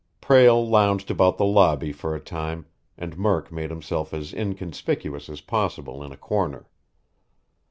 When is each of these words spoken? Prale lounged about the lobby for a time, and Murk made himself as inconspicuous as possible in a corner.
Prale 0.19 0.67
lounged 0.67 1.11
about 1.11 1.37
the 1.37 1.45
lobby 1.45 1.91
for 1.91 2.15
a 2.15 2.19
time, 2.19 2.65
and 2.97 3.19
Murk 3.19 3.51
made 3.51 3.69
himself 3.69 4.15
as 4.15 4.33
inconspicuous 4.33 5.29
as 5.29 5.41
possible 5.41 6.01
in 6.03 6.11
a 6.11 6.17
corner. 6.17 6.67